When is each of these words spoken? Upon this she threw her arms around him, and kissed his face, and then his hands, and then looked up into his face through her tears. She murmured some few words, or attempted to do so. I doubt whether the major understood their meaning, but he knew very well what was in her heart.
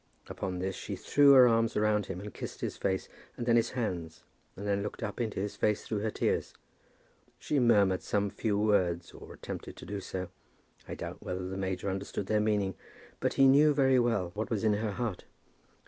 Upon 0.27 0.57
this 0.57 0.73
she 0.73 0.95
threw 0.95 1.33
her 1.33 1.47
arms 1.47 1.77
around 1.77 2.07
him, 2.07 2.19
and 2.19 2.33
kissed 2.33 2.61
his 2.61 2.75
face, 2.75 3.07
and 3.37 3.45
then 3.45 3.55
his 3.55 3.69
hands, 3.77 4.23
and 4.55 4.65
then 4.65 4.81
looked 4.81 5.03
up 5.03 5.21
into 5.21 5.39
his 5.39 5.55
face 5.55 5.85
through 5.85 5.99
her 5.99 6.09
tears. 6.09 6.55
She 7.37 7.59
murmured 7.59 8.01
some 8.01 8.31
few 8.31 8.57
words, 8.57 9.11
or 9.11 9.31
attempted 9.31 9.75
to 9.77 9.85
do 9.85 9.99
so. 9.99 10.29
I 10.87 10.95
doubt 10.95 11.21
whether 11.21 11.47
the 11.47 11.55
major 11.55 11.87
understood 11.87 12.25
their 12.25 12.39
meaning, 12.41 12.73
but 13.19 13.33
he 13.33 13.47
knew 13.47 13.75
very 13.75 13.99
well 13.99 14.31
what 14.33 14.49
was 14.49 14.63
in 14.63 14.73
her 14.73 14.93
heart. 14.93 15.25